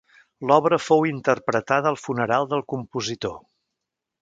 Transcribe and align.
L'obra 0.51 0.79
fou 0.85 1.05
interpretada 1.09 1.91
al 1.91 1.99
funeral 2.07 2.49
del 2.55 2.65
compositor. 2.75 3.37